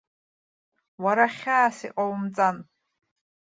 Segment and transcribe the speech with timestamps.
[1.03, 2.57] Уара хьаас иҟоумҵан.